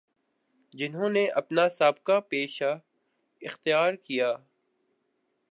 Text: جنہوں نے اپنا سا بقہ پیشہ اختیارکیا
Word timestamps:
جنہوں 0.73 1.09
نے 1.09 1.25
اپنا 1.31 1.67
سا 1.69 1.89
بقہ 1.89 2.19
پیشہ 2.29 2.71
اختیارکیا 3.41 4.33